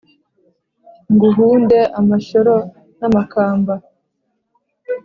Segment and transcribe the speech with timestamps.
[1.13, 2.55] nguhunde amashyoro
[2.99, 3.73] n’amakamba,